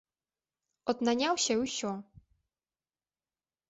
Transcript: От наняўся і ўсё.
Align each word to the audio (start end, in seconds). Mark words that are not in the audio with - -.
От 0.93 0.97
наняўся 1.09 1.53
і 1.59 1.61
ўсё. 1.63 1.91